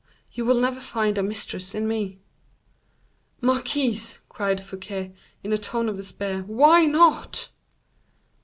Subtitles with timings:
[0.31, 2.17] you will never find a mistress in me."
[3.39, 7.49] "Marquise!" cried Fouquet, in a tone of despair; "why not?"